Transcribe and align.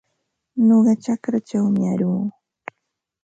Nuqa 0.67 0.93
chakraćhawmi 1.03 1.81
aruu. 1.93 2.21